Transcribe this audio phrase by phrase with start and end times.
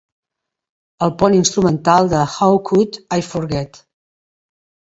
[1.07, 3.81] El pont instrumental de "How Could I Forget"?